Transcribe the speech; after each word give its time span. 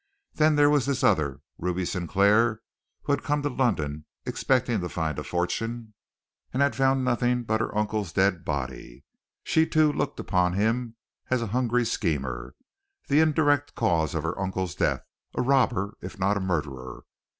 Then 0.33 0.55
there 0.55 0.71
was 0.71 0.87
this 0.87 1.03
other, 1.03 1.41
Ruby 1.59 1.85
Sinclair, 1.85 2.63
who 3.03 3.11
had 3.11 3.21
come 3.21 3.43
to 3.43 3.49
London 3.49 4.05
expecting 4.25 4.81
to 4.81 4.89
find 4.89 5.19
a 5.19 5.23
fortune, 5.23 5.93
and 6.51 6.63
had 6.63 6.75
found 6.75 7.05
nothing 7.05 7.43
but 7.43 7.61
her 7.61 7.77
uncle's 7.77 8.11
dead 8.11 8.43
body. 8.43 9.03
She, 9.43 9.67
too, 9.67 9.93
looked 9.93 10.19
upon 10.19 10.53
him 10.53 10.95
as 11.29 11.43
a 11.43 11.53
hungry 11.53 11.85
schemer, 11.85 12.55
the 13.09 13.19
indirect 13.19 13.75
cause 13.75 14.15
of 14.15 14.23
her 14.23 14.39
uncle's 14.39 14.73
death, 14.73 15.03
a 15.35 15.43
robber, 15.43 15.95
if 16.01 16.17
not 16.17 16.35
a 16.35 16.39
murderer! 16.41 17.03